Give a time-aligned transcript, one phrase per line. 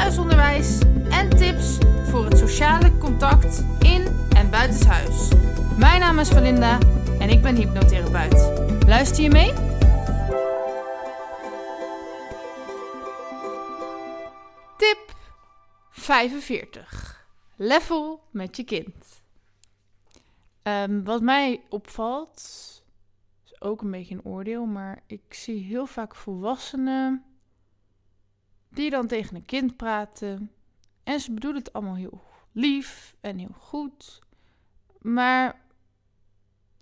[0.00, 0.78] thuisonderwijs
[1.10, 5.28] en tips voor het sociale contact in en buitenshuis.
[5.78, 6.78] Mijn naam is Valinda
[7.18, 8.50] en ik ben hypnotherapeut.
[8.86, 9.52] Luister je mee?
[14.76, 15.14] Tip
[15.90, 17.26] 45.
[17.56, 19.22] Level met je kind.
[20.62, 22.40] Ehm, wat mij opvalt,
[23.44, 27.29] is ook een beetje een oordeel, maar ik zie heel vaak volwassenen
[28.70, 30.50] die dan tegen een kind praten.
[31.04, 34.20] En ze bedoelen het allemaal heel lief en heel goed.
[35.00, 35.60] Maar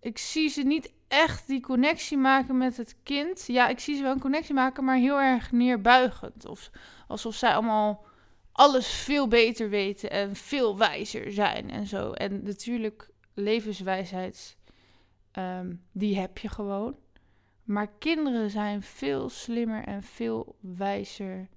[0.00, 3.46] ik zie ze niet echt die connectie maken met het kind.
[3.46, 6.46] Ja, ik zie ze wel een connectie maken, maar heel erg neerbuigend.
[6.46, 6.70] Of
[7.08, 8.04] alsof zij allemaal
[8.52, 12.12] alles veel beter weten en veel wijzer zijn en zo.
[12.12, 14.56] En natuurlijk, levenswijsheid,
[15.32, 16.96] ehm, die heb je gewoon.
[17.64, 21.48] Maar kinderen zijn veel slimmer en veel wijzer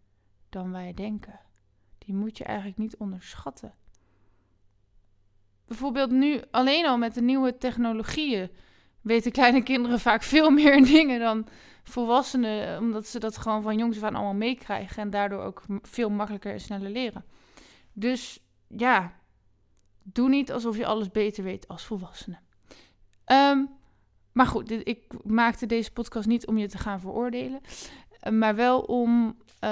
[0.56, 1.40] dan wij denken.
[1.98, 3.74] Die moet je eigenlijk niet onderschatten.
[5.66, 8.50] Bijvoorbeeld nu alleen al met de nieuwe technologieën
[9.02, 11.48] weten kleine kinderen vaak veel meer dingen dan
[11.84, 16.10] volwassenen, omdat ze dat gewoon van jongs af aan allemaal meekrijgen en daardoor ook veel
[16.10, 17.26] makkelijker en sneller leren.
[17.94, 19.14] Dus ja,
[20.04, 22.38] doe niet alsof je alles beter weet als volwassene.
[23.26, 23.70] Um,
[24.36, 27.62] maar goed, dit, ik maakte deze podcast niet om je te gaan veroordelen,
[28.32, 29.28] maar wel om.
[29.28, 29.70] Uh,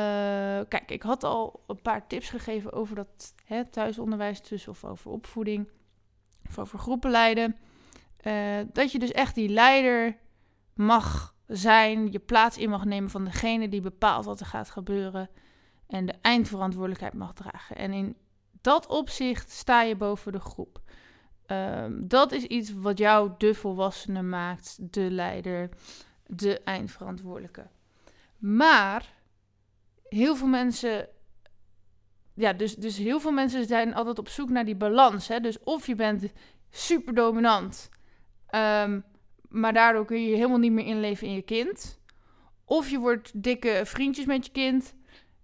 [0.67, 5.11] kijk, ik had al een paar tips gegeven over dat hè, thuisonderwijs, dus of over
[5.11, 5.69] opvoeding,
[6.47, 7.55] of over groepen leiden.
[8.27, 10.17] Uh, dat je dus echt die leider
[10.73, 15.29] mag zijn, je plaats in mag nemen van degene die bepaalt wat er gaat gebeuren
[15.87, 17.75] en de eindverantwoordelijkheid mag dragen.
[17.75, 18.15] En in
[18.61, 20.81] dat opzicht sta je boven de groep.
[21.47, 25.69] Um, dat is iets wat jou de volwassene maakt, de leider,
[26.25, 27.67] de eindverantwoordelijke.
[28.43, 29.13] Maar
[30.09, 31.07] heel veel mensen.
[32.33, 35.27] Ja, dus, dus heel veel mensen zijn altijd op zoek naar die balans.
[35.27, 35.39] Hè?
[35.39, 36.31] Dus of je bent
[36.69, 37.89] super dominant,
[38.55, 39.03] um,
[39.49, 41.99] maar daardoor kun je je helemaal niet meer inleven in je kind.
[42.65, 44.95] Of je wordt dikke vriendjes met je kind,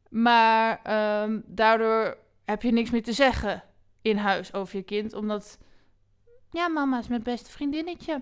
[0.10, 0.82] maar
[1.24, 3.64] um, daardoor heb je niks meer te zeggen
[4.02, 5.60] in huis over je kind, omdat
[6.52, 8.22] ja, mama is mijn beste vriendinnetje.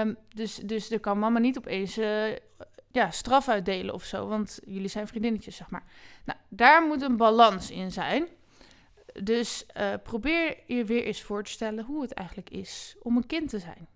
[0.00, 2.32] Um, dus, dus er kan mama niet opeens uh,
[2.96, 5.84] ja, straf uitdelen of zo, want jullie zijn vriendinnetjes, zeg maar.
[6.24, 8.28] Nou, daar moet een balans in zijn.
[9.22, 13.26] Dus uh, probeer je weer eens voor te stellen hoe het eigenlijk is om een
[13.26, 13.88] kind te zijn.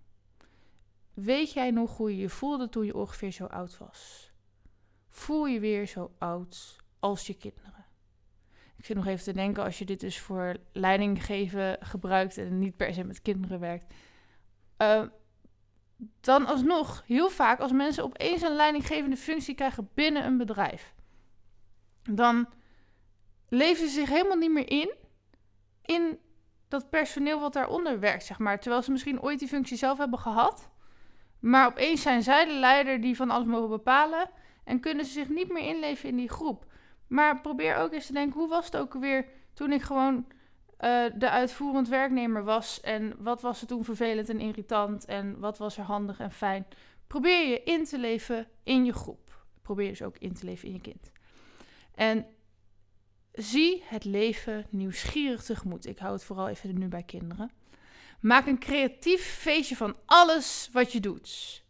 [1.14, 4.32] Weet jij nog hoe je je voelde toen je ongeveer zo oud was?
[5.08, 7.86] Voel je weer zo oud als je kinderen?
[8.76, 12.58] Ik zit nog even te denken, als je dit dus voor leiding geven gebruikt en
[12.58, 13.94] niet per se met kinderen werkt.
[14.78, 15.02] Uh,
[16.20, 20.94] dan alsnog, heel vaak als mensen opeens een leidinggevende functie krijgen binnen een bedrijf,
[22.02, 22.48] dan
[23.48, 24.94] leven ze zich helemaal niet meer in
[25.82, 26.18] in
[26.68, 28.60] dat personeel wat daaronder werkt, zeg maar.
[28.60, 30.70] Terwijl ze misschien ooit die functie zelf hebben gehad.
[31.40, 34.30] Maar opeens zijn zij de leider die van alles mogen bepalen.
[34.64, 36.64] En kunnen ze zich niet meer inleven in die groep.
[37.06, 40.26] Maar probeer ook eens te denken, hoe was het ook alweer toen ik gewoon
[40.80, 42.80] uh, de uitvoerend werknemer was.
[42.80, 45.04] En wat was er toen vervelend en irritant.
[45.04, 46.66] En wat was er handig en fijn.
[47.06, 49.44] Probeer je in te leven in je groep.
[49.62, 51.12] Probeer dus ook in te leven in je kind.
[51.94, 52.26] En
[53.32, 55.86] zie het leven nieuwsgierig tegemoet.
[55.86, 57.50] Ik hou het vooral even nu bij kinderen.
[58.20, 61.62] Maak een creatief feestje van alles wat je doet.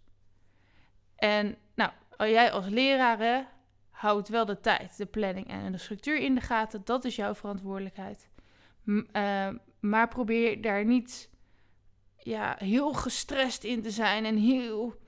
[1.16, 3.48] En nou, jij als leraar
[3.90, 6.80] houdt wel de tijd, de planning en de structuur in de gaten.
[6.84, 8.28] Dat is jouw verantwoordelijkheid.
[8.84, 9.48] Uh,
[9.80, 11.30] maar probeer daar niet
[12.16, 15.00] ja, heel gestrest in te zijn en heel,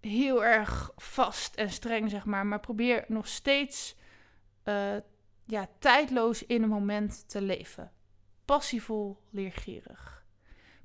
[0.00, 2.46] heel erg vast en streng, zeg maar.
[2.46, 3.96] Maar probeer nog steeds
[4.64, 4.96] uh,
[5.44, 7.92] ja, tijdloos in een moment te leven.
[8.44, 10.24] Passievol, leergierig.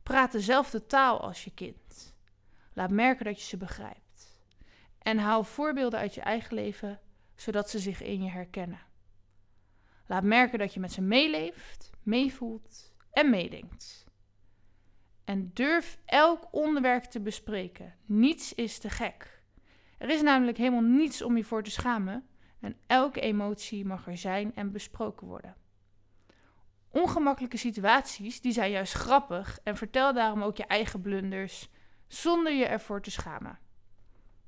[0.04, 2.16] Praat dezelfde taal als je kind.
[2.74, 4.40] Laat merken dat je ze begrijpt.
[4.98, 7.00] En haal voorbeelden uit je eigen leven,
[7.36, 8.80] zodat ze zich in je herkennen.
[10.12, 14.06] Laat merken dat je met ze meeleeft, meevoelt en meedenkt.
[15.24, 17.96] En durf elk onderwerp te bespreken.
[18.06, 19.44] Niets is te gek.
[19.98, 22.28] Er is namelijk helemaal niets om je voor te schamen
[22.60, 25.56] en elke emotie mag er zijn en besproken worden.
[26.90, 31.70] Ongemakkelijke situaties, die zijn juist grappig en vertel daarom ook je eigen blunders
[32.08, 33.60] zonder je ervoor te schamen.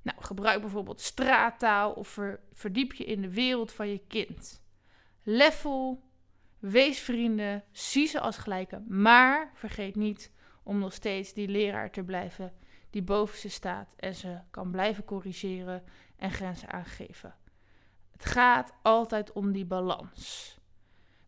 [0.01, 2.19] Nou, gebruik bijvoorbeeld straattaal of
[2.53, 4.61] verdiep je in de wereld van je kind.
[5.23, 6.03] Leffel,
[6.59, 10.31] wees vrienden, zie ze als gelijke, maar vergeet niet
[10.63, 12.53] om nog steeds die leraar te blijven
[12.89, 15.83] die boven ze staat en ze kan blijven corrigeren
[16.15, 17.35] en grenzen aangeven.
[18.11, 20.57] Het gaat altijd om die balans.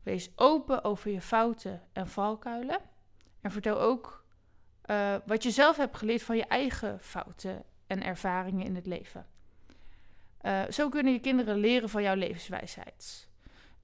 [0.03, 2.79] Wees open over je fouten en valkuilen.
[3.41, 4.25] En vertel ook
[4.85, 9.27] uh, wat je zelf hebt geleerd van je eigen fouten en ervaringen in het leven.
[10.41, 13.29] Uh, zo kunnen je kinderen leren van jouw levenswijsheid.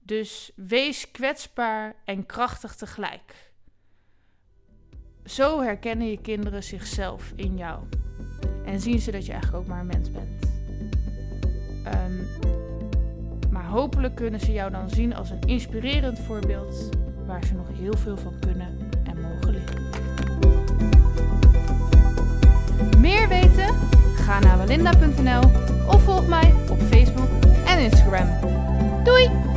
[0.02, 3.52] Dus wees kwetsbaar en krachtig tegelijk.
[5.24, 7.82] Zo herkennen je kinderen zichzelf in jou.
[8.64, 10.44] En zien ze dat je eigenlijk ook maar een mens bent.
[11.86, 12.28] Um,
[13.50, 16.88] maar hopelijk kunnen ze jou dan zien als een inspirerend voorbeeld
[17.26, 19.90] waar ze nog heel veel van kunnen en mogen leren.
[23.00, 23.74] Meer weten?
[24.14, 25.50] Ga naar walinda.nl
[25.88, 27.30] of volg mij op Facebook
[27.66, 28.28] en Instagram.
[29.04, 29.51] Doei!